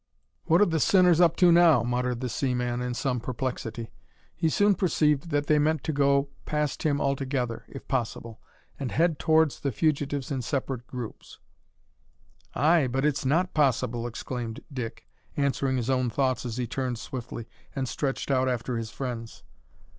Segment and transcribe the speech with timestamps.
[0.45, 3.91] "What are the sinners up to now?" muttered the seaman in some perplexity.
[4.35, 8.41] He soon perceived that they meant to go past him altogether, if possible,
[8.79, 11.37] and head towards the fugitives in separate groups.
[12.55, 17.47] "Ay, but it's not possible!" exclaimed Dick, answering his own thoughts as he turned swiftly,
[17.75, 19.43] and stretched out after his friends.